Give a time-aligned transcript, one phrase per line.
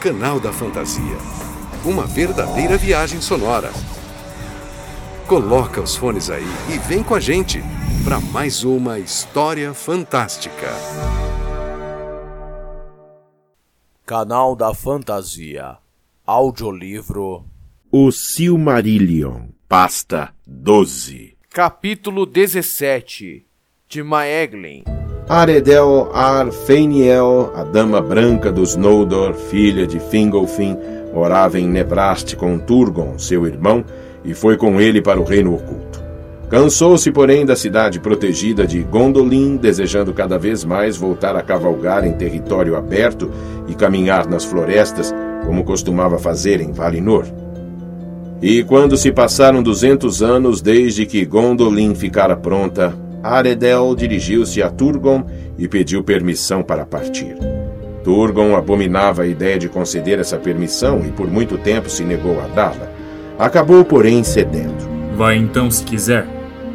[0.00, 1.16] Canal da Fantasia.
[1.84, 3.72] Uma verdadeira viagem sonora.
[5.26, 7.62] Coloca os fones aí e vem com a gente
[8.04, 10.68] para mais uma história fantástica.
[14.04, 15.78] Canal da Fantasia.
[16.26, 17.46] Audiolivro
[17.90, 21.36] O Silmarillion, pasta 12.
[21.50, 23.46] Capítulo 17
[23.88, 24.84] De Maeglin
[25.28, 30.78] Aredel Arfeiniel, a dama branca dos Noldor, filha de Fingolfin,
[31.12, 33.84] morava em Nebrask com Turgon, seu irmão,
[34.24, 36.00] e foi com ele para o reino oculto.
[36.48, 42.12] Cansou-se, porém, da cidade protegida de Gondolin, desejando cada vez mais voltar a cavalgar em
[42.12, 43.28] território aberto
[43.66, 45.12] e caminhar nas florestas,
[45.44, 47.24] como costumava fazer em Valinor.
[48.40, 52.94] E quando se passaram duzentos anos desde que Gondolin ficara pronta,
[53.34, 55.24] Aredel dirigiu-se a Turgon
[55.58, 57.36] e pediu permissão para partir.
[58.04, 62.46] Turgon abominava a ideia de conceder essa permissão e por muito tempo se negou a
[62.46, 62.88] dá-la.
[63.38, 64.88] Acabou, porém, cedendo.
[65.16, 66.26] Vá então, se quiser,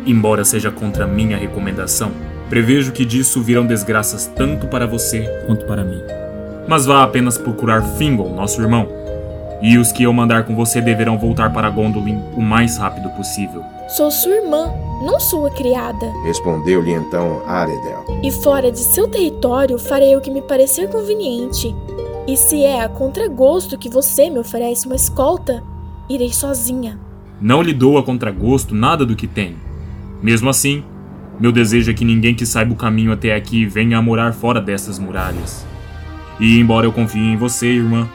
[0.05, 2.11] embora seja contra minha recomendação.
[2.49, 6.01] Prevejo que disso virão desgraças tanto para você quanto para mim.
[6.67, 9.00] Mas vá apenas procurar Fingol, nosso irmão.
[9.61, 13.63] E os que eu mandar com você deverão voltar para Gondolin o mais rápido possível.
[13.89, 14.73] Sou sua irmã,
[15.05, 16.11] não sua criada.
[16.23, 18.05] Respondeu-lhe então Aredel.
[18.23, 21.75] E fora de seu território farei o que me parecer conveniente.
[22.27, 25.63] E se é a contragosto que você me oferece uma escolta,
[26.09, 26.99] irei sozinha.
[27.39, 29.57] Não lhe dou a contragosto nada do que tenho.
[30.23, 30.83] Mesmo assim,
[31.39, 34.61] meu desejo é que ninguém que saiba o caminho até aqui venha a morar fora
[34.61, 35.65] dessas muralhas.
[36.39, 38.07] E embora eu confie em você, irmã,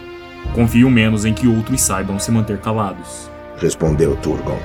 [0.55, 3.31] confio menos em que outros saibam se manter calados.
[3.59, 4.59] Respondeu Turgon.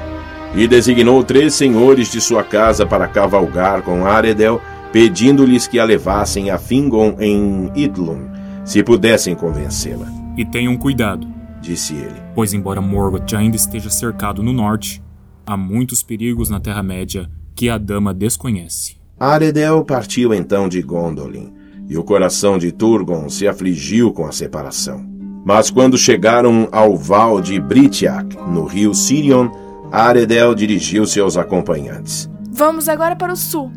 [0.56, 6.50] E designou três senhores de sua casa para cavalgar com Aredel, pedindo-lhes que a levassem
[6.50, 8.28] a Fingon em Idlum,
[8.66, 10.08] se pudessem convencê-la.
[10.38, 11.26] E tenham cuidado,
[11.62, 12.22] Disse ele.
[12.36, 15.02] pois embora Morgoth ainda esteja cercado no norte,
[15.46, 18.98] há muitos perigos na Terra-média que a dama desconhece.
[19.20, 21.54] Aredel partiu então de Gondolin,
[21.88, 25.06] e o coração de Turgon se afligiu com a separação.
[25.44, 29.50] Mas quando chegaram ao val de Britiak, no rio Sirion,
[29.92, 32.30] Aredel dirigiu-se aos acompanhantes.
[32.52, 33.72] Vamos agora para o sul,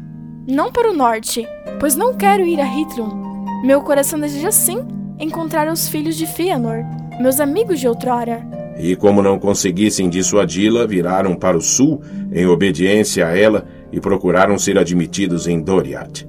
[0.46, 1.46] não para o norte,
[1.80, 3.64] pois não quero ir a Hithlum.
[3.64, 4.78] Meu coração deseja sim
[5.18, 6.84] encontrar os filhos de Fëanor,
[7.20, 8.46] meus amigos de outrora.
[8.78, 12.02] E como não conseguissem dissuadi-la, viraram para o sul,
[12.32, 16.26] em obediência a ela, e procuraram ser admitidos em Doriath.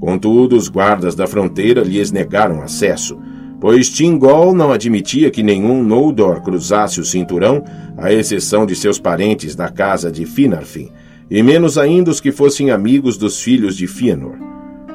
[0.00, 3.18] Contudo, os guardas da fronteira lhes negaram acesso,
[3.62, 7.62] pois Tingol não admitia que nenhum Noldor cruzasse o cinturão,
[7.96, 10.90] à exceção de seus parentes da casa de Finarfin,
[11.30, 14.34] e menos ainda os que fossem amigos dos filhos de Fëanor.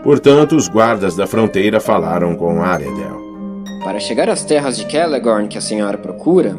[0.04, 3.22] Portanto, os guardas da fronteira falaram com Aredel.
[3.86, 6.54] Para chegar às terras de Celegorn que a senhora procura,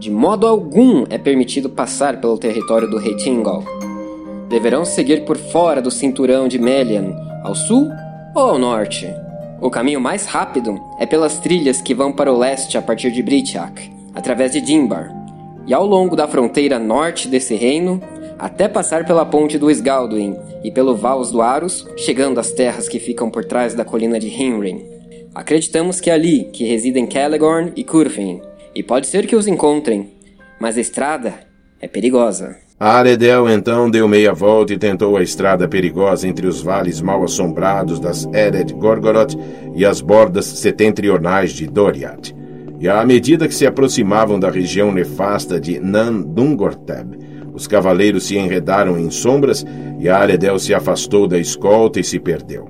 [0.00, 3.62] de modo algum é permitido passar pelo território do rei Tingol.
[4.48, 7.88] Deverão seguir por fora do cinturão de Melian, ao sul
[8.34, 9.06] ou ao norte.
[9.62, 13.22] O caminho mais rápido é pelas trilhas que vão para o leste a partir de
[13.22, 15.14] Britiak, através de Dimbar,
[15.64, 18.02] e ao longo da fronteira norte desse reino,
[18.36, 22.98] até passar pela ponte do Esgalduin e pelo Vals do Arus, chegando às terras que
[22.98, 24.84] ficam por trás da colina de Hinrin.
[25.32, 28.42] Acreditamos que é ali que residem Celegorn e Curfin,
[28.74, 30.10] e pode ser que os encontrem,
[30.60, 31.34] mas a estrada
[31.80, 32.56] é perigosa.
[32.84, 38.00] Aredel então deu meia volta e tentou a estrada perigosa entre os vales mal assombrados
[38.00, 39.38] das Ered Gorgoroth
[39.76, 42.34] e as bordas setentrionais de Doriath.
[42.80, 47.16] E à medida que se aproximavam da região nefasta de Nan Dungorteb,
[47.54, 49.64] os cavaleiros se enredaram em sombras
[50.00, 52.68] e Aredel se afastou da escolta e se perdeu.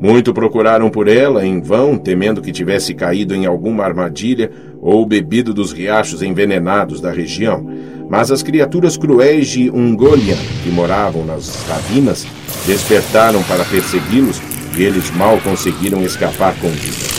[0.00, 5.54] Muito procuraram por ela, em vão, temendo que tivesse caído em alguma armadilha ou bebido
[5.54, 7.66] dos riachos envenenados da região.
[8.08, 12.26] Mas as criaturas cruéis de Ungoliant, que moravam nas ravinas,
[12.66, 14.40] despertaram para persegui-los
[14.76, 17.16] e eles mal conseguiram escapar com vida.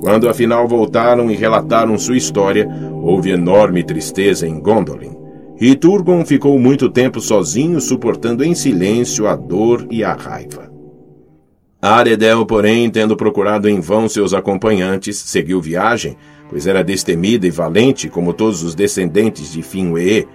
[0.00, 2.68] Quando afinal voltaram e relataram sua história,
[3.02, 5.16] houve enorme tristeza em Gondolin.
[5.58, 10.70] E Turgon ficou muito tempo sozinho, suportando em silêncio a dor e a raiva.
[11.80, 16.16] Aredel, porém, tendo procurado em vão seus acompanhantes, seguiu viagem,
[16.54, 20.28] pois era destemida e valente como todos os descendentes de Finwë.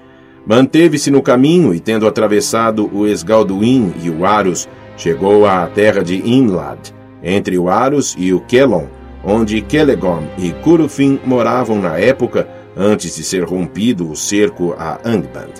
[0.45, 4.67] Manteve-se no caminho e, tendo atravessado o Esgalduin e o Arus,
[4.97, 6.89] chegou à terra de Inlad,
[7.23, 8.87] entre o Arus e o Kelon,
[9.23, 15.53] onde Celegorm e Curufin moravam na época antes de ser rompido o cerco a Angband.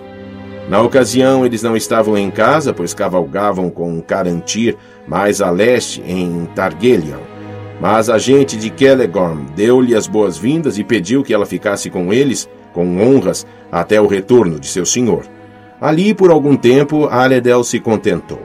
[0.68, 4.76] Na ocasião, eles não estavam em casa, pois cavalgavam com Carantir
[5.08, 7.29] mais a leste, em Targelion.
[7.80, 12.50] Mas a gente de Celegorm deu-lhe as boas-vindas e pediu que ela ficasse com eles,
[12.74, 15.24] com honras, até o retorno de seu senhor.
[15.80, 18.42] Ali, por algum tempo, Aredel se contentou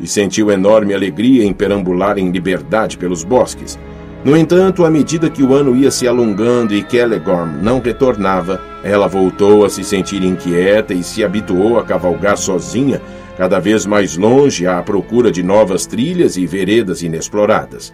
[0.00, 3.78] e sentiu enorme alegria em perambular em liberdade pelos bosques.
[4.24, 9.08] No entanto, à medida que o ano ia se alongando e Celegorm não retornava, ela
[9.08, 13.00] voltou a se sentir inquieta e se habituou a cavalgar sozinha,
[13.36, 17.92] cada vez mais longe à procura de novas trilhas e veredas inexploradas.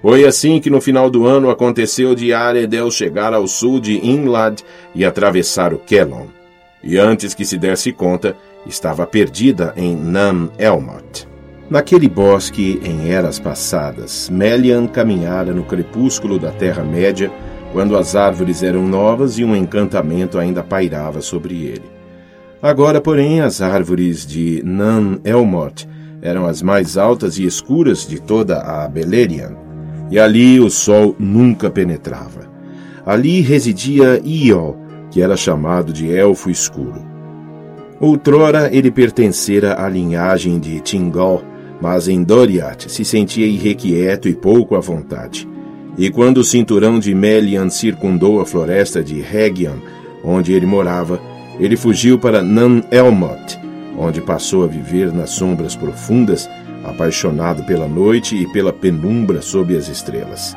[0.00, 4.60] Foi assim que no final do ano aconteceu de Aredel chegar ao sul de Inlad
[4.94, 6.26] e atravessar o Kelon.
[6.82, 11.26] E antes que se desse conta, estava perdida em Nam Elmot.
[11.68, 17.30] Naquele bosque, em eras passadas, Melian caminhara no crepúsculo da Terra-média,
[17.72, 21.84] quando as árvores eram novas e um encantamento ainda pairava sobre ele.
[22.62, 25.86] Agora, porém, as árvores de Nan Elmot
[26.22, 29.67] eram as mais altas e escuras de toda a Beleriand,
[30.10, 32.48] e ali o sol nunca penetrava.
[33.04, 34.76] Ali residia Iol,
[35.10, 37.06] que era chamado de Elfo Escuro.
[38.00, 41.42] Outrora ele pertencera à linhagem de Tingol,
[41.80, 45.48] mas em Doriath se sentia irrequieto e pouco à vontade.
[45.96, 49.76] E quando o cinturão de Melian circundou a floresta de Hegian,
[50.22, 51.20] onde ele morava,
[51.58, 53.58] ele fugiu para Nan Elmot,
[53.98, 56.48] onde passou a viver nas sombras profundas
[56.88, 60.56] apaixonado pela noite e pela penumbra sob as estrelas.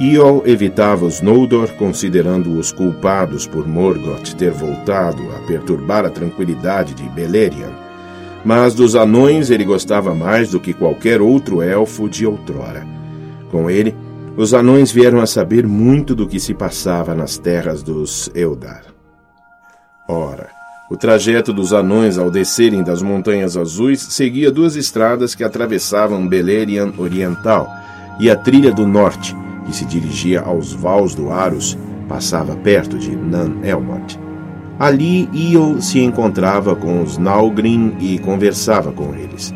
[0.00, 7.02] Iol evitava os Noldor, considerando-os culpados por Morgoth ter voltado a perturbar a tranquilidade de
[7.10, 7.74] Beleriand.
[8.42, 12.86] Mas dos anões ele gostava mais do que qualquer outro elfo de outrora.
[13.50, 13.94] Com ele,
[14.38, 18.84] os anões vieram a saber muito do que se passava nas terras dos Eldar.
[20.08, 20.48] Ora,
[20.90, 26.94] o trajeto dos anões ao descerem das Montanhas Azuis seguia duas estradas que atravessavam Beleriand
[26.98, 27.70] Oriental
[28.18, 31.78] e a trilha do norte, que se dirigia aos Vals do Arus,
[32.08, 34.18] passava perto de Nan Elmot.
[34.80, 39.54] Ali Io se encontrava com os Nalgrim e conversava com eles.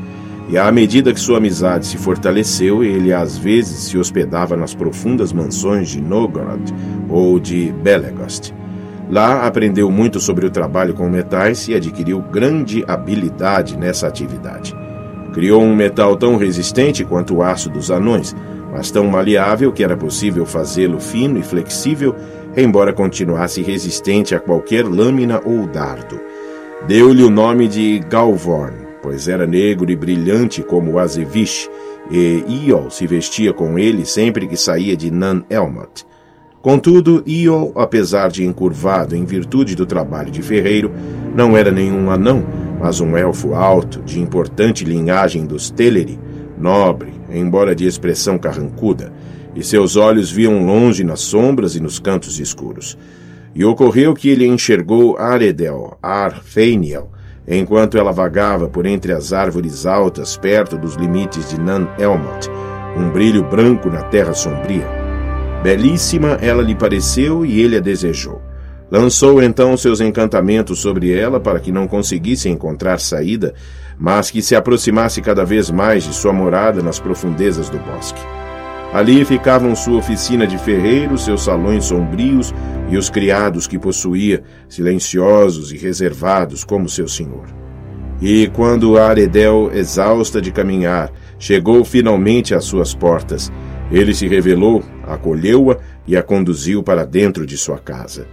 [0.49, 5.33] E à medida que sua amizade se fortaleceu, ele às vezes se hospedava nas profundas
[5.33, 6.73] mansões de Nogorod
[7.09, 8.55] ou de Belegost
[9.11, 14.75] Lá aprendeu muito sobre o trabalho com metais e adquiriu grande habilidade nessa atividade.
[15.33, 18.35] Criou um metal tão resistente quanto o aço dos anões,
[18.73, 22.15] mas tão maleável que era possível fazê-lo fino e flexível,
[22.57, 26.21] embora continuasse resistente a qualquer lâmina ou dardo.
[26.87, 31.69] Deu-lhe o nome de Galvorn, pois era negro e brilhante como o Azevish,
[32.11, 36.07] e Iol se vestia com ele sempre que saía de Nan Elmot.
[36.65, 40.91] Contudo, Iol, apesar de encurvado em virtude do trabalho de ferreiro,
[41.37, 42.43] não era nenhum anão,
[42.81, 46.19] mas um elfo alto, de importante linhagem dos Teleri,
[46.57, 49.13] nobre, embora de expressão carrancuda,
[49.55, 52.97] e seus olhos viam longe nas sombras e nos cantos escuros.
[53.55, 57.11] E ocorreu que ele enxergou Aredel, Arfeiniel,
[57.47, 62.49] enquanto ela vagava por entre as árvores altas perto dos limites de Nan Elmot,
[62.97, 65.04] um brilho branco na terra sombria.
[65.65, 68.43] Belíssima ela lhe pareceu e ele a desejou.
[68.91, 73.55] Lançou então seus encantamentos sobre ela para que não conseguisse encontrar saída,
[73.99, 78.21] mas que se aproximasse cada vez mais de sua morada nas profundezas do bosque.
[78.93, 82.55] Ali ficavam sua oficina de ferreiro, seus salões sombrios
[82.91, 87.47] e os criados que possuía, silenciosos e reservados como seu senhor.
[88.21, 93.51] E quando Aredel, exausta de caminhar, chegou finalmente às suas portas,
[93.91, 98.27] ele se revelou, acolheu-a e a conduziu para dentro de sua casa.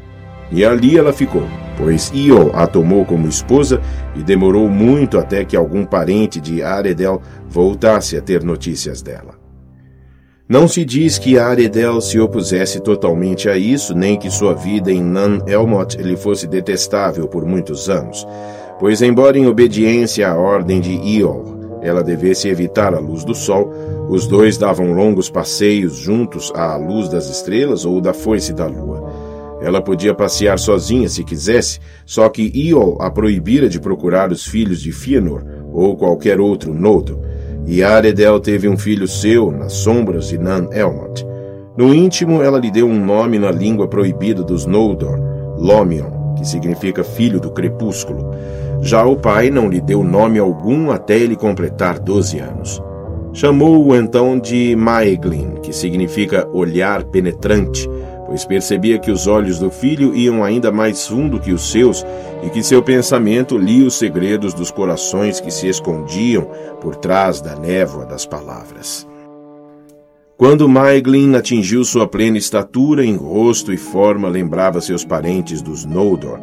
[0.52, 1.44] E ali ela ficou,
[1.78, 3.80] pois Io a tomou como esposa
[4.16, 9.40] e demorou muito até que algum parente de Aredel voltasse a ter notícias dela.
[10.50, 15.02] Não se diz que Aredel se opusesse totalmente a isso, nem que sua vida em
[15.02, 18.28] Nan Elmot lhe fosse detestável por muitos anos,
[18.78, 23.72] pois, embora em obediência à ordem de Iol, ela devesse evitar a luz do sol,
[24.10, 29.12] os dois davam longos passeios juntos à luz das estrelas ou da foice da lua.
[29.62, 34.82] Ela podia passear sozinha se quisesse, só que Iol a proibira de procurar os filhos
[34.82, 37.22] de Fëanor ou qualquer outro Nodo,
[37.66, 41.26] e Aredel teve um filho seu nas sombras de Nan Elmot.
[41.78, 45.18] No íntimo, ela lhe deu um nome na língua proibida dos Noldor,
[45.58, 48.32] Lomion, que significa filho do crepúsculo.
[48.82, 52.82] Já o pai não lhe deu nome algum até ele completar doze anos.
[53.32, 57.88] Chamou-o então de Maeglin, que significa olhar penetrante,
[58.26, 62.04] pois percebia que os olhos do filho iam ainda mais fundo que os seus
[62.44, 66.48] e que seu pensamento lia os segredos dos corações que se escondiam
[66.82, 69.08] por trás da névoa das palavras.
[70.36, 76.40] Quando Maeglin atingiu sua plena estatura, em rosto e forma lembrava seus parentes dos Noldor,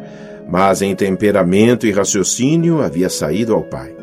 [0.51, 3.93] mas em temperamento e raciocínio havia saído ao pai.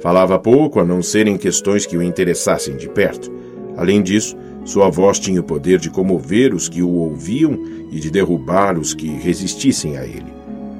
[0.00, 3.32] Falava pouco, a não ser em questões que o interessassem de perto.
[3.76, 7.58] Além disso, sua voz tinha o poder de comover os que o ouviam
[7.90, 10.32] e de derrubar os que resistissem a ele.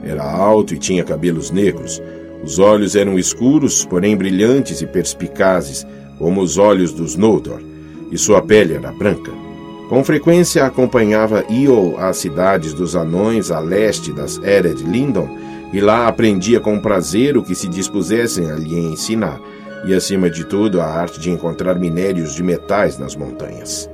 [0.02, 2.02] Era alto e tinha cabelos negros.
[2.42, 5.86] Os olhos eram escuros, porém brilhantes e perspicazes,
[6.18, 7.60] como os olhos dos Noldor,
[8.10, 9.43] e sua pele era branca.
[9.94, 15.28] Com frequência acompanhava Iol às cidades dos anões a leste das Ered Lindon,
[15.72, 19.40] e lá aprendia com prazer o que se dispusessem a lhe ensinar,
[19.86, 23.88] e acima de tudo a arte de encontrar minérios de metais nas montanhas.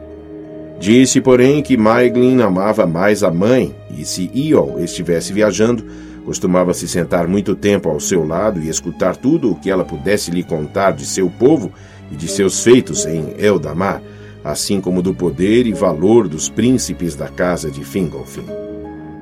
[0.78, 5.85] Disse, porém, que Maeglin amava mais a mãe, e se Iol estivesse viajando,
[6.25, 10.30] costumava se sentar muito tempo ao seu lado e escutar tudo o que ela pudesse
[10.30, 11.71] lhe contar de seu povo
[12.11, 14.00] e de seus feitos em Eldamar,
[14.44, 18.47] assim como do poder e valor dos príncipes da casa de Fingolfin.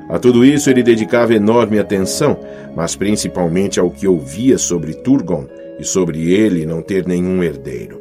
[0.08, 2.38] A tudo isso ele dedicava enorme atenção,
[2.74, 5.46] mas principalmente ao que ouvia sobre Turgon
[5.78, 8.00] e sobre ele não ter nenhum herdeiro.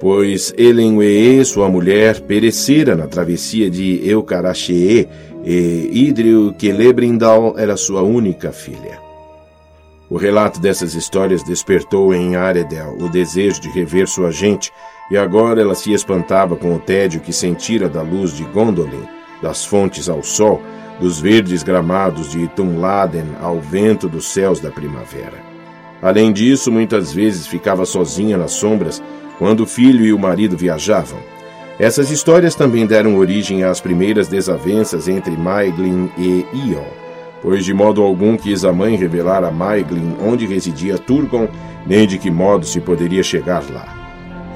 [0.00, 5.08] Pois Elenwee, sua mulher, perecera na travessia de Eucarachee
[5.44, 8.98] e Idril Celebrindal era sua única filha.
[10.10, 14.70] O relato dessas histórias despertou em Aredel o desejo de rever sua gente,
[15.10, 19.06] e agora ela se espantava com o tédio que sentira da luz de Gondolin,
[19.42, 20.62] das fontes ao sol,
[21.00, 25.42] dos verdes gramados de Tunladen ao vento dos céus da primavera.
[26.00, 29.02] Além disso, muitas vezes ficava sozinha nas sombras
[29.38, 31.18] quando o filho e o marido viajavam.
[31.78, 36.84] Essas histórias também deram origem às primeiras desavenças entre Maeglin e Ion,
[37.42, 41.48] pois de modo algum quis a mãe revelar a Maeglin onde residia Turgon,
[41.84, 44.03] nem de que modo se poderia chegar lá.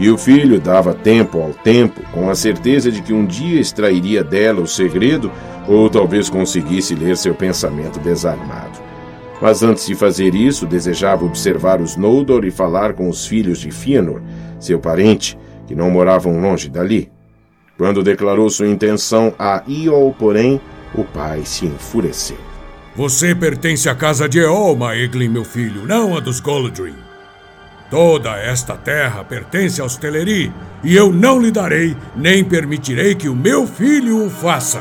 [0.00, 4.22] E o filho dava tempo ao tempo, com a certeza de que um dia extrairia
[4.22, 5.30] dela o segredo
[5.66, 8.78] ou talvez conseguisse ler seu pensamento desarmado.
[9.40, 13.70] Mas antes de fazer isso, desejava observar os Noldor e falar com os filhos de
[13.70, 14.22] Fëanor,
[14.58, 17.10] seu parente, que não moravam longe dali.
[17.76, 20.60] Quando declarou sua intenção a Iol, porém,
[20.94, 22.38] o pai se enfureceu.
[22.96, 27.07] Você pertence à casa de Eol, Maeglin, meu filho, não a dos Goldrim.
[27.90, 30.52] Toda esta terra pertence aos Teleri,
[30.84, 34.80] e eu não lhe darei, nem permitirei que o meu filho o faça.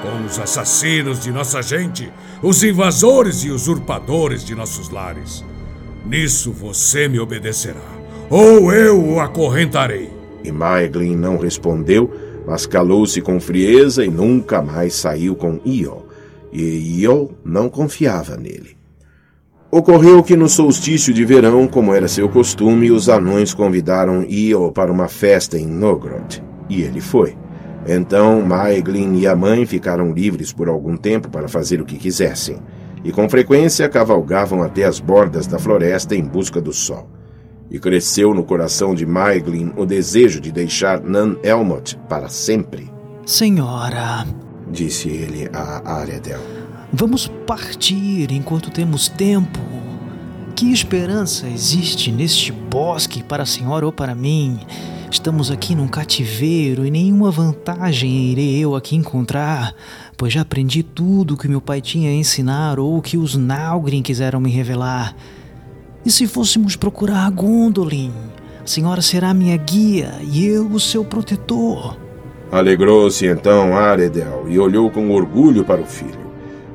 [0.00, 5.44] Com os assassinos de nossa gente, os invasores e usurpadores de nossos lares.
[6.06, 7.80] Nisso você me obedecerá,
[8.30, 10.12] ou eu o acorrentarei.
[10.44, 12.08] E Maeglin não respondeu,
[12.46, 16.06] mas calou-se com frieza e nunca mais saiu com Iol.
[16.52, 18.76] E Iol não confiava nele.
[19.76, 24.92] Ocorreu que no solstício de verão, como era seu costume, os anões convidaram Io para
[24.92, 26.40] uma festa em Nogrod,
[26.70, 27.36] e ele foi.
[27.84, 32.58] Então Maeglin e a mãe ficaram livres por algum tempo para fazer o que quisessem,
[33.02, 37.10] e com frequência cavalgavam até as bordas da floresta em busca do sol.
[37.68, 42.88] E cresceu no coração de Maeglin o desejo de deixar Nan Elmot para sempre.
[43.26, 44.24] Senhora,
[44.70, 46.53] disse ele a Aredel.
[46.96, 49.58] Vamos partir enquanto temos tempo.
[50.54, 54.60] Que esperança existe neste bosque para a senhora ou para mim?
[55.10, 59.74] Estamos aqui num cativeiro e nenhuma vantagem irei eu aqui encontrar,
[60.16, 64.38] pois já aprendi tudo que meu pai tinha a ensinar ou que os Naugrin quiseram
[64.38, 65.16] me revelar.
[66.06, 68.12] E se fôssemos procurar Gondolin?
[68.62, 71.96] A senhora será minha guia e eu o seu protetor.
[72.52, 76.23] Alegrou-se então Aredel e olhou com orgulho para o filho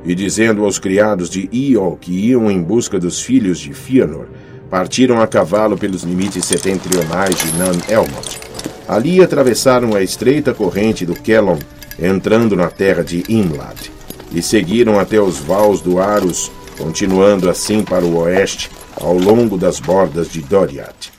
[0.04, 4.28] e dizendo aos criados de Iol que iam em busca dos filhos de Fëanor,
[4.70, 8.40] partiram a cavalo pelos limites setentrionais de Nan Elmot.
[8.88, 11.60] Ali atravessaram a estreita corrente do Kellon,
[12.02, 13.92] entrando na terra de Imlad,
[14.32, 19.80] e seguiram até os vales do Arus, continuando assim para o oeste, ao longo das
[19.80, 21.12] bordas de Doriath.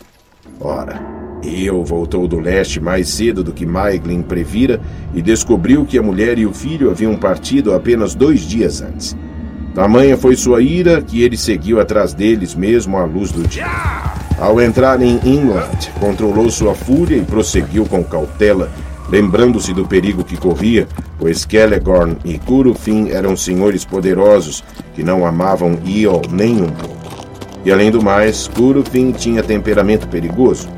[0.60, 4.80] Ora, eu voltou do leste mais cedo do que Maeglin previra
[5.14, 9.16] e descobriu que a mulher e o filho haviam partido apenas dois dias antes.
[9.74, 13.66] Tamanha foi sua ira que ele seguiu atrás deles mesmo à luz do dia.
[14.38, 18.70] Ao entrar em England, controlou sua fúria e prosseguiu com cautela,
[19.08, 25.78] lembrando-se do perigo que corria, pois Celegorn e Curufin eram senhores poderosos que não amavam
[25.84, 26.96] Iol nem um pouco.
[27.64, 30.68] E além do mais, Curufin tinha temperamento perigoso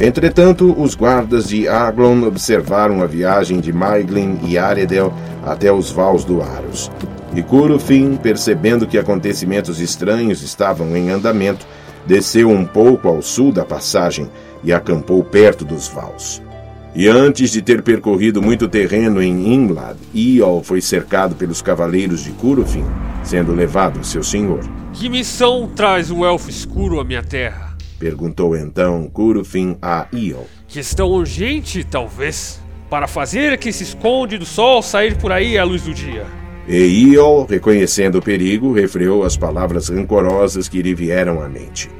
[0.00, 5.12] Entretanto, os guardas de Aglon observaram a viagem de Maeglin e Aredel
[5.44, 6.90] até os vals do Aros.
[7.34, 11.66] E Curufin, percebendo que acontecimentos estranhos estavam em andamento,
[12.06, 14.30] desceu um pouco ao sul da passagem
[14.62, 16.40] e acampou perto dos vals.
[16.94, 22.30] E antes de ter percorrido muito terreno em Inlad, Iol foi cercado pelos cavaleiros de
[22.30, 22.84] Curufin,
[23.22, 24.60] sendo levado seu senhor.
[24.92, 27.67] Que missão traz o elfo escuro à minha terra?
[27.98, 30.46] Perguntou então Curufin a Iol.
[30.68, 35.82] Questão urgente, talvez, para fazer que se esconde do sol sair por aí à luz
[35.82, 36.26] do dia.
[36.68, 36.76] E
[37.12, 41.90] Iol, reconhecendo o perigo, refreou as palavras rancorosas que lhe vieram à mente.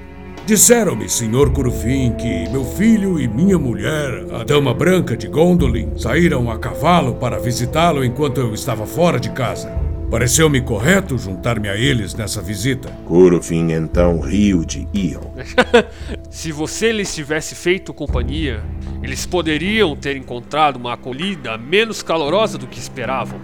[0.47, 6.51] Disseram-me, senhor Curufim, que meu filho e minha mulher, a Dama Branca de Gondolin, saíram
[6.51, 9.88] a cavalo para visitá-lo enquanto eu estava fora de casa.
[10.11, 12.89] Pareceu-me correto juntar-me a eles nessa visita.
[13.05, 15.35] Curufin então riu de Iol.
[16.31, 18.65] Se você lhes tivesse feito companhia,
[19.03, 23.39] eles poderiam ter encontrado uma acolhida menos calorosa do que esperavam.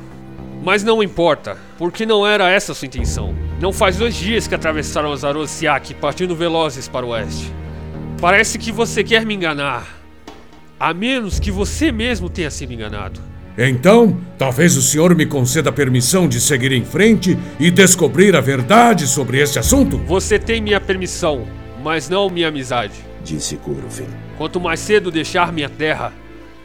[0.65, 3.35] Mas não importa, porque não era essa a sua intenção.
[3.61, 7.53] Não faz dois dias que atravessaram os Arosiak partindo velozes para o oeste.
[8.19, 9.87] Parece que você quer me enganar.
[10.81, 13.34] A menos que você mesmo tenha sido enganado.
[13.57, 19.07] Então, talvez o senhor me conceda permissão de seguir em frente e descobrir a verdade
[19.07, 19.99] sobre este assunto?
[19.99, 21.47] Você tem minha permissão,
[21.83, 22.95] mas não minha amizade.
[23.23, 24.09] Disse Curufin.
[24.37, 26.13] Quanto mais cedo deixar minha terra,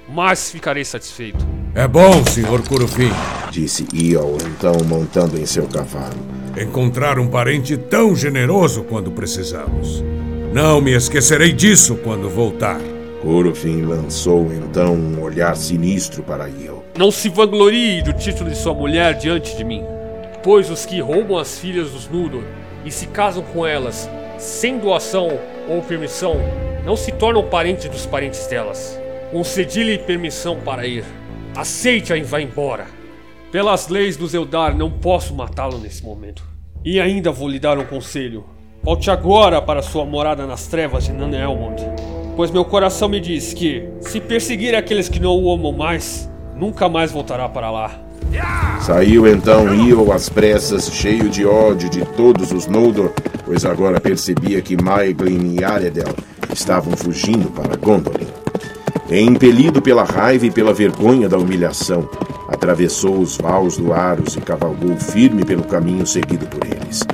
[0.07, 1.45] mais ficarei satisfeito.
[1.75, 3.11] É bom, senhor Curufim.
[3.51, 6.17] Disse Iol, então montando em seu cavalo.
[6.59, 10.03] Encontrar um parente tão generoso quando precisamos.
[10.51, 12.79] Não me esquecerei disso quando voltar.
[13.21, 16.78] Curufin lançou então um olhar sinistro para Iol.
[16.99, 19.85] Não se vanglorie do título de sua mulher diante de mim,
[20.43, 22.43] pois os que roubam as filhas dos Núdor
[22.83, 25.29] e se casam com elas sem doação
[25.69, 26.35] ou permissão
[26.83, 28.99] não se tornam parentes dos parentes delas.
[29.31, 31.05] Concedi-lhe permissão para ir.
[31.55, 32.87] Aceite-a e vá embora.
[33.49, 36.43] Pelas leis do Zeldar, não posso matá-lo nesse momento.
[36.83, 38.43] E ainda vou lhe dar um conselho.
[38.83, 41.81] Volte agora para sua morada nas trevas de Nanelmond,
[42.35, 46.28] pois meu coração me diz que, se perseguir aqueles que não o amam mais,
[46.59, 47.91] nunca mais voltará para lá.
[48.81, 53.11] Saiu então Iol às pressas, cheio de ódio de todos os Noldor,
[53.45, 56.13] pois agora percebia que Maeglin e Aredel
[56.53, 58.27] estavam fugindo para Gondolin.
[59.09, 62.07] E, impelido pela raiva e pela vergonha da humilhação,
[62.47, 67.07] atravessou os vales do Aros e cavalgou firme pelo caminho seguido por eles.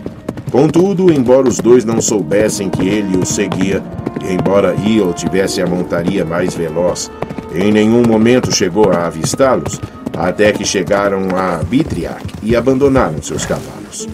[0.51, 3.81] Contudo, embora os dois não soubessem que ele os seguia,
[4.27, 7.11] e embora Iol tivesse a montaria mais veloz,
[7.55, 9.79] em nenhum momento chegou a avistá-los,
[10.17, 14.07] até que chegaram a Bitriac e abandonaram seus cavalos.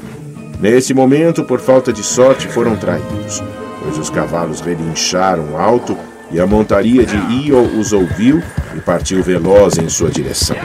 [0.60, 3.44] Nesse momento, por falta de sorte, foram traídos,
[3.82, 5.98] pois os cavalos relincharam alto
[6.32, 8.42] e a montaria de Iol os ouviu
[8.76, 10.58] e partiu veloz em sua direção.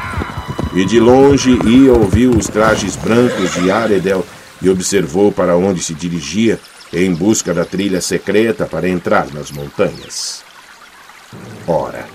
[0.75, 4.25] E de longe Iol viu os trajes brancos de Aredel
[4.61, 6.61] e observou para onde se dirigia
[6.93, 10.45] em busca da trilha secreta para entrar nas montanhas.
[11.67, 12.07] Ora,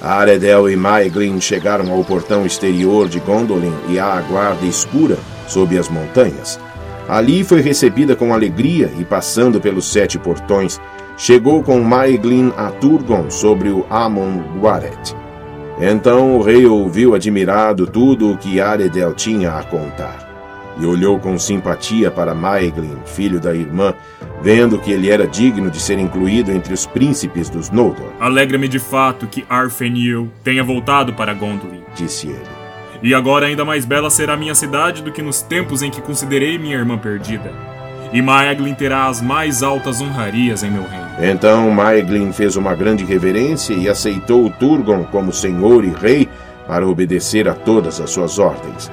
[0.00, 5.88] Aredel e Maeglin chegaram ao portão exterior de Gondolin e à guarda escura sob as
[5.88, 6.60] montanhas.
[7.08, 10.80] Ali foi recebida com alegria e, passando pelos sete portões,
[11.16, 15.16] chegou com Maeglin a Turgon sobre o Amon Guaret.
[15.80, 20.27] Então o rei ouviu admirado tudo o que Aredel tinha a contar,
[20.78, 23.94] e olhou com simpatia para Maeglin, filho da irmã,
[24.42, 28.12] vendo que ele era digno de ser incluído entre os príncipes dos Noldor.
[28.20, 31.82] Alegra-me de fato que Arfenil tenha voltado para Gondolin.
[31.94, 32.58] Disse ele.
[33.02, 36.58] E agora ainda mais bela será minha cidade do que nos tempos em que considerei
[36.58, 37.52] minha irmã perdida.
[38.12, 41.06] E Maeglin terá as mais altas honrarias em meu reino.
[41.20, 46.28] Então Maeglin fez uma grande reverência e aceitou Turgon como senhor e rei
[46.66, 48.90] para obedecer a todas as suas ordens.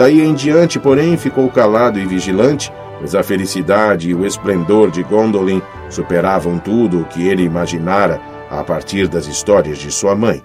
[0.00, 5.02] Daí em diante, porém, ficou calado e vigilante, pois a felicidade e o esplendor de
[5.02, 5.60] Gondolin
[5.90, 8.18] superavam tudo o que ele imaginara
[8.50, 10.42] a partir das histórias de sua mãe.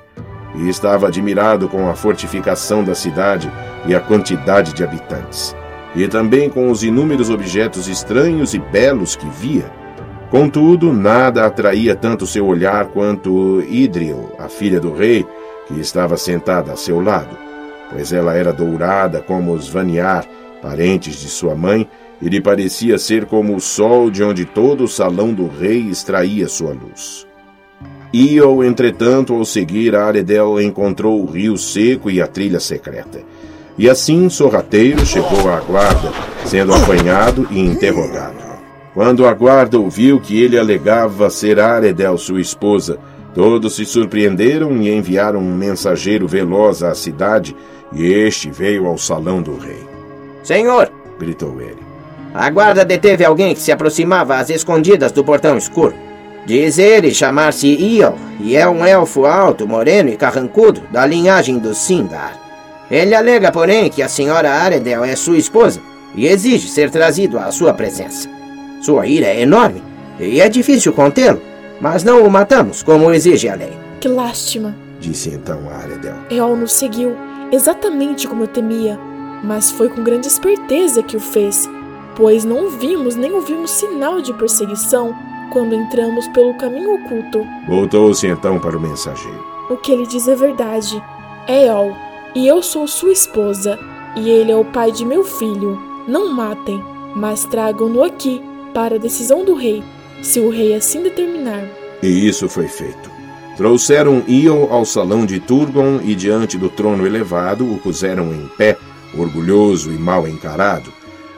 [0.55, 3.49] E estava admirado com a fortificação da cidade
[3.85, 5.55] e a quantidade de habitantes,
[5.95, 9.71] e também com os inúmeros objetos estranhos e belos que via.
[10.29, 15.25] Contudo, nada atraía tanto seu olhar quanto Idril, a filha do rei,
[15.65, 17.44] que estava sentada a seu lado,
[17.91, 20.25] pois ela era dourada como os Vaniar,
[20.61, 21.87] parentes de sua mãe,
[22.21, 26.47] e lhe parecia ser como o sol de onde todo o salão do rei extraía
[26.47, 27.27] sua luz.
[28.13, 33.19] Iol, entretanto, ao seguir Aredel, encontrou o rio seco e a trilha secreta.
[33.77, 36.13] E assim, sorrateiro chegou à guarda,
[36.45, 38.45] sendo apanhado e interrogado.
[38.93, 42.97] Quando a guarda ouviu que ele alegava ser Aredel sua esposa,
[43.33, 47.53] todos se surpreenderam e enviaram um mensageiro veloz à cidade,
[47.95, 49.83] e este veio ao salão do rei.
[50.43, 51.79] Senhor, gritou ele.
[52.33, 55.95] a guarda deteve alguém que se aproximava às escondidas do portão escuro.
[56.45, 61.79] Diz ele chamar-se Iol e é um elfo alto, moreno e carrancudo, da linhagem dos
[61.79, 62.39] Sindar.
[62.91, 65.81] Ele alega, porém, que a senhora Aredel é sua esposa
[66.13, 68.29] e exige ser trazido à sua presença.
[68.81, 69.81] Sua ira é enorme
[70.19, 71.41] e é difícil contê-lo,
[71.81, 73.73] mas não o matamos, como exige a lei.
[73.99, 74.75] Que lástima.
[74.99, 76.15] Disse então Aredel.
[76.29, 77.15] Eol nos seguiu,
[77.55, 78.99] exatamente como eu temia,
[79.43, 81.69] mas foi com grande esperteza que o fez,
[82.15, 85.15] pois não vimos nem ouvimos sinal de perseguição
[85.51, 87.45] quando entramos pelo caminho oculto.
[87.67, 89.43] Voltou-se então para o mensageiro.
[89.69, 91.01] O que ele diz é verdade.
[91.47, 91.95] É Eol,
[92.35, 93.79] e eu sou sua esposa,
[94.15, 95.79] e ele é o pai de meu filho.
[96.07, 96.83] Não matem,
[97.15, 98.41] mas tragam-no aqui,
[98.73, 99.83] para a decisão do rei,
[100.21, 101.63] se o rei assim determinar.
[102.03, 103.14] E isso foi feito.
[103.57, 108.77] Trouxeram Ion ao salão de Turgon e diante do trono elevado o puseram em pé,
[109.17, 110.91] orgulhoso e mal encarado.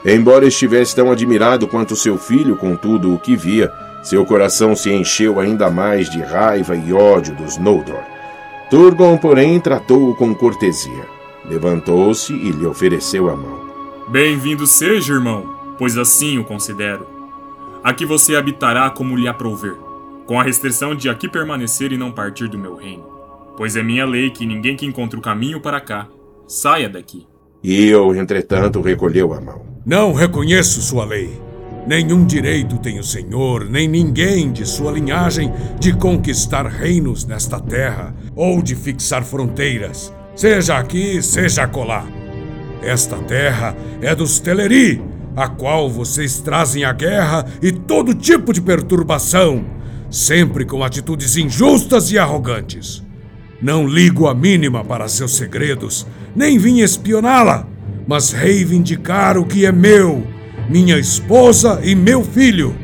[0.03, 4.91] Embora estivesse tão admirado quanto seu filho com tudo o que via, seu coração se
[4.91, 8.01] encheu ainda mais de raiva e ódio dos Noldor.
[8.69, 11.05] Turgon, porém, tratou-o com cortesia.
[11.45, 13.67] Levantou-se e lhe ofereceu a mão.
[14.07, 17.05] Bem-vindo seja, irmão, pois assim o considero.
[17.83, 19.77] Aqui você habitará como lhe aprouver,
[20.27, 23.05] com a restrição de aqui permanecer e não partir do meu reino.
[23.55, 26.07] Pois é minha lei que ninguém que encontre o caminho para cá
[26.47, 27.25] saia daqui.
[27.63, 29.65] E eu, entretanto, recolheu a mão.
[29.85, 31.41] Não reconheço sua lei.
[31.87, 38.13] Nenhum direito tem o Senhor, nem ninguém de sua linhagem de conquistar reinos nesta terra
[38.35, 42.05] ou de fixar fronteiras, seja aqui, seja acolá.
[42.81, 45.01] Esta terra é dos Teleri,
[45.33, 49.63] a qual vocês trazem a guerra e todo tipo de perturbação,
[50.09, 53.03] sempre com atitudes injustas e arrogantes.
[53.61, 57.67] Não ligo a mínima para seus segredos, nem vim espioná-la,
[58.07, 60.37] mas reivindicar o que é meu
[60.69, 62.75] minha esposa e meu filho.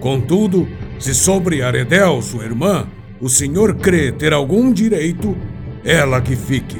[0.00, 0.66] Contudo,
[0.98, 2.86] se sobre Aredel, sua irmã,
[3.20, 5.36] o senhor crê ter algum direito,
[5.84, 6.78] ela que fique.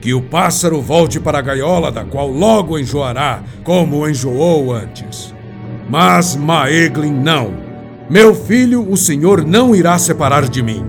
[0.00, 5.34] Que o pássaro volte para a gaiola, da qual logo enjoará, como enjoou antes.
[5.88, 7.63] Mas Maeglin não.
[8.08, 10.84] Meu filho, o senhor não irá separar de mim.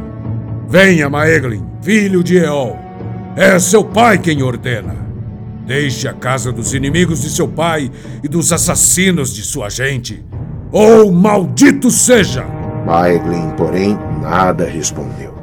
[0.67, 2.77] Venha, Maeglin, filho de Eol.
[3.37, 4.95] É seu pai quem ordena.
[5.65, 7.89] Deixe a casa dos inimigos de seu pai
[8.21, 10.23] e dos assassinos de sua gente.
[10.71, 12.45] Ou maldito seja!
[12.85, 15.33] Maeglin, porém, nada respondeu.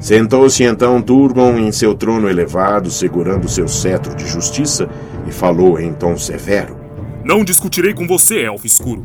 [0.00, 4.88] Sentou-se então Turgon em seu trono elevado, segurando seu cetro de justiça,
[5.26, 6.76] e falou em tom severo:
[7.24, 9.04] Não discutirei com você, elfo escuro.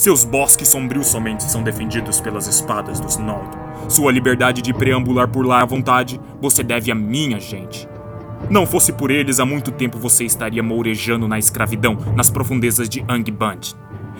[0.00, 3.58] Seus bosques sombrios somente são defendidos pelas espadas dos Noldor.
[3.86, 7.86] Sua liberdade de preambular por lá à vontade, você deve à minha gente.
[8.48, 13.04] Não fosse por eles, há muito tempo você estaria mourejando na escravidão nas profundezas de
[13.06, 13.76] Angband.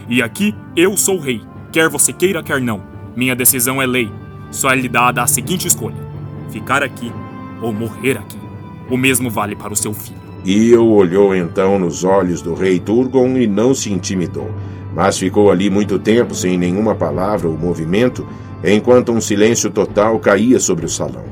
[0.06, 1.40] E aqui eu sou o rei,
[1.72, 2.82] quer você queira, quer não.
[3.16, 4.12] Minha decisão é lei.
[4.50, 5.96] Só é lhe dada a seguinte escolha:
[6.50, 7.10] ficar aqui
[7.62, 8.38] ou morrer aqui.
[8.90, 10.20] O mesmo vale para o seu filho.
[10.44, 14.50] Io olhou então nos olhos do rei Turgon e não se intimidou,
[14.94, 18.26] mas ficou ali muito tempo sem nenhuma palavra ou movimento,
[18.64, 21.24] enquanto um silêncio total caía sobre o salão.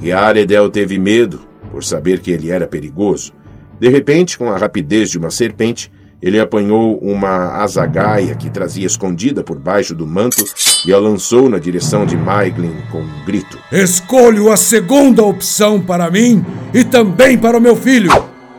[0.00, 3.32] E Aredel teve medo, por saber que ele era perigoso.
[3.78, 9.44] De repente, com a rapidez de uma serpente, ele apanhou uma azagaia que trazia escondida
[9.44, 10.44] por baixo do manto
[10.84, 13.56] e a lançou na direção de Maeglin com um grito.
[13.70, 18.10] Escolho a segunda opção para mim e também para o meu filho.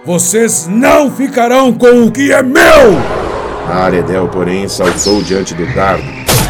[0.06, 3.29] Vocês não ficarão com o que é meu!
[3.70, 6.04] Aredel, porém, saltou diante do dardo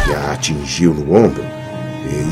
[0.08, 1.42] e a atingiu no ombro.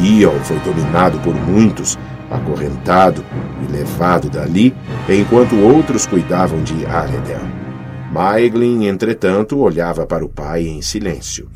[0.02, 1.98] E Ion foi dominado por muitos
[2.30, 3.24] acorrentado
[3.62, 4.74] e levado dali,
[5.08, 7.40] enquanto outros cuidavam de Aredel.
[8.12, 11.48] Maeglin, entretanto, olhava para o pai em silêncio.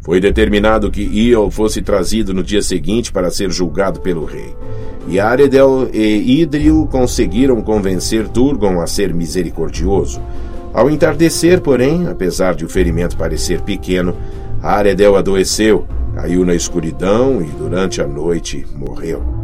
[0.00, 4.54] Foi determinado que Iol fosse trazido no dia seguinte para ser julgado pelo rei.
[5.06, 10.20] E Aredel e Idril conseguiram convencer Turgon a ser misericordioso.
[10.72, 14.16] Ao entardecer, porém, apesar de o ferimento parecer pequeno,
[14.62, 19.42] Aredel adoeceu, caiu na escuridão e durante a noite morreu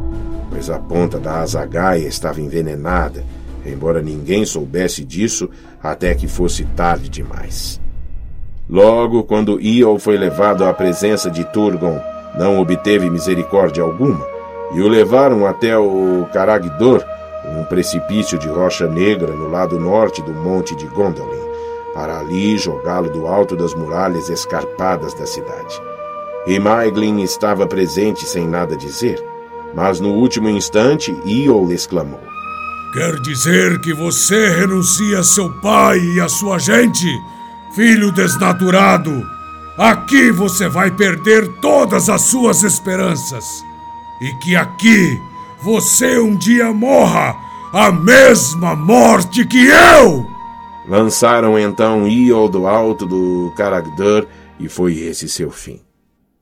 [0.50, 3.24] pois a ponta da azagaia estava envenenada,
[3.64, 5.48] embora ninguém soubesse disso
[5.82, 7.80] até que fosse tarde demais.
[8.68, 12.00] Logo, quando Iol foi levado à presença de Turgon,
[12.38, 14.26] não obteve misericórdia alguma,
[14.74, 17.04] e o levaram até o Caragdor,
[17.58, 21.48] um precipício de rocha negra no lado norte do monte de Gondolin,
[21.94, 25.80] para ali jogá-lo do alto das muralhas escarpadas da cidade.
[26.46, 29.22] E Maeglin estava presente sem nada dizer,
[29.74, 32.22] mas no último instante, Iol exclamou:
[32.92, 37.06] Quer dizer que você renuncia a seu pai e a sua gente,
[37.74, 39.38] filho desnaturado?
[39.78, 43.64] aqui você vai perder todas as suas esperanças.
[44.20, 45.22] E que aqui
[45.62, 47.36] você um dia morra
[47.72, 50.26] a mesma morte que eu!
[50.88, 54.26] Lançaram então Iol do alto do Caragdur
[54.59, 55.81] e foi esse seu fim.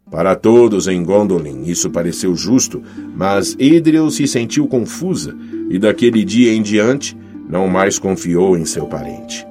[0.08, 2.80] Para todos em Gondolin isso pareceu justo,
[3.16, 5.36] mas Idril se sentiu confusa
[5.68, 7.16] e daquele dia em diante
[7.48, 9.44] não mais confiou em seu parente.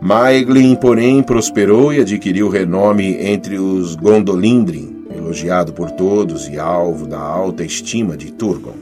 [0.00, 7.20] Maeglin, porém, prosperou e adquiriu renome entre os Gondolindrin, elogiado por todos e alvo da
[7.20, 8.81] alta estima de Turgon.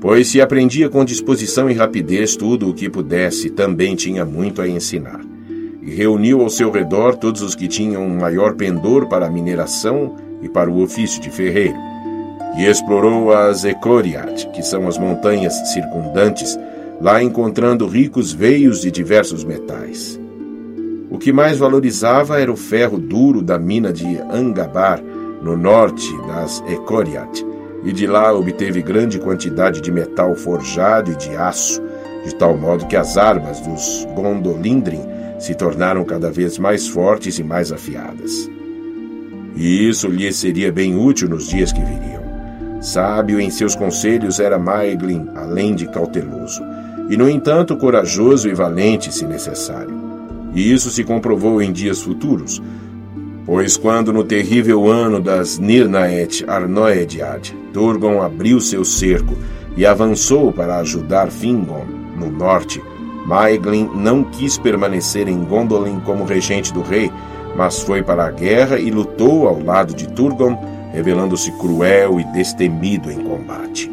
[0.00, 4.68] Pois se aprendia com disposição e rapidez tudo o que pudesse, também tinha muito a
[4.68, 5.20] ensinar.
[5.82, 10.14] E reuniu ao seu redor todos os que tinham um maior pendor para a mineração
[10.40, 11.76] e para o ofício de ferreiro.
[12.56, 16.56] E explorou as Ecoriat, que são as montanhas circundantes,
[17.00, 20.18] lá encontrando ricos veios de diversos metais.
[21.10, 25.02] O que mais valorizava era o ferro duro da mina de Angabar,
[25.42, 27.44] no norte das Ecoriat,
[27.84, 31.82] e de lá obteve grande quantidade de metal forjado e de aço,
[32.24, 35.02] de tal modo que as armas dos Gondolindrin
[35.38, 38.48] se tornaram cada vez mais fortes e mais afiadas
[39.58, 42.22] e isso lhe seria bem útil nos dias que viriam.
[42.80, 46.62] Sábio em seus conselhos era Maeglin, além de cauteloso,
[47.10, 49.98] e no entanto corajoso e valente se necessário.
[50.54, 52.62] E isso se comprovou em dias futuros,
[53.48, 59.34] pois quando no terrível ano das Nirnaet Arnoediad, Turgon abriu seu cerco
[59.74, 62.82] e avançou para ajudar Fingon no norte,
[63.24, 67.10] Maeglin não quis permanecer em Gondolin como regente do rei,
[67.56, 70.54] mas foi para a guerra e lutou ao lado de Turgon,
[70.92, 73.90] revelando-se cruel e destemido em combate.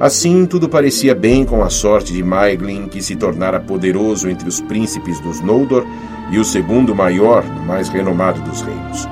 [0.00, 4.60] Assim, tudo parecia bem com a sorte de Maeglin, que se tornara poderoso entre os
[4.60, 5.86] príncipes dos Noldor
[6.32, 9.08] e o segundo maior, mais renomado dos reinos.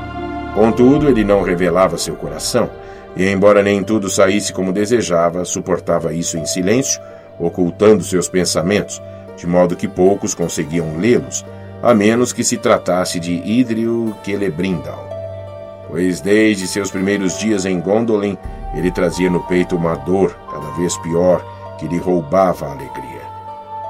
[0.55, 2.69] Contudo, ele não revelava seu coração,
[3.17, 7.01] e embora nem tudo saísse como desejava, suportava isso em silêncio,
[7.39, 9.01] ocultando seus pensamentos,
[9.37, 11.45] de modo que poucos conseguiam lê-los,
[11.83, 15.13] a menos que se tratasse de Idril Celebrimbor.
[15.89, 18.37] Pois desde seus primeiros dias em Gondolin,
[18.75, 21.45] ele trazia no peito uma dor cada vez pior
[21.79, 23.23] que lhe roubava a alegria.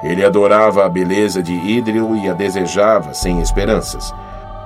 [0.03, 4.13] Ele adorava a beleza de Idril e a desejava sem esperanças.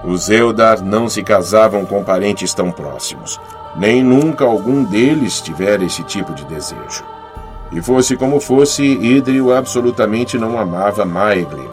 [0.03, 3.39] Os Eldar não se casavam com parentes tão próximos,
[3.75, 7.03] nem nunca algum deles tivera esse tipo de desejo.
[7.71, 11.69] E fosse como fosse, Idril absolutamente não amava Maeglin,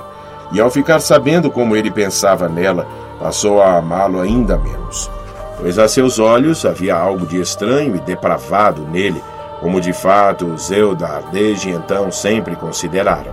[0.52, 2.86] e ao ficar sabendo como ele pensava nela,
[3.18, 5.10] passou a amá-lo ainda menos.
[5.56, 9.22] Pois a seus olhos havia algo de estranho e depravado nele,
[9.60, 13.32] como de fato os Eldar desde então sempre consideraram.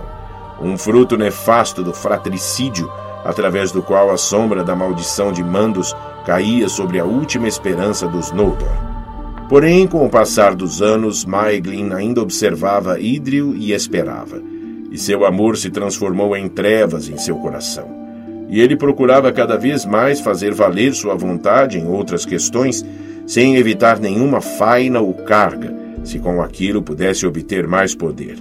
[0.60, 2.90] Um fruto nefasto do fratricídio,
[3.24, 8.30] através do qual a sombra da maldição de Mandos caía sobre a última esperança dos
[8.30, 8.68] Noldor.
[9.48, 14.52] Porém, com o passar dos anos, Maeglin ainda observava Idril e esperava
[14.92, 18.01] e seu amor se transformou em trevas em seu coração.
[18.52, 22.84] E ele procurava cada vez mais fazer valer sua vontade em outras questões,
[23.26, 28.36] sem evitar nenhuma faina ou carga, se com aquilo pudesse obter mais poder.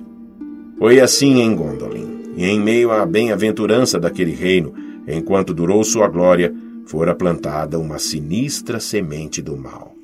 [0.78, 4.74] Foi assim em Gondolin, e em meio à bem-aventurança daquele reino,
[5.08, 6.54] enquanto durou sua glória,
[6.86, 10.01] fora plantada uma sinistra semente do mal.